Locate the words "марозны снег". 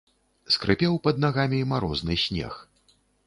1.73-2.53